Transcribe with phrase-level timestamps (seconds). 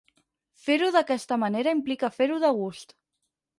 [0.67, 2.99] Fer-ho d'aquesta manera implica fer-ho de gust.